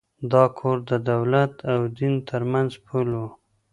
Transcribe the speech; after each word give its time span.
دا 0.31 0.43
کور 0.57 0.77
د 0.89 0.91
دولت 1.11 1.53
او 1.71 1.79
دین 1.97 2.13
تر 2.29 2.41
منځ 2.51 2.71
پُل 2.85 3.07
و. 3.15 3.21